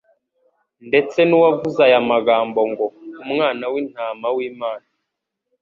[0.87, 2.85] ndetse n'uwavuze aya magambo ngo:
[3.23, 4.87] «Umwana w'Intama w'Imana»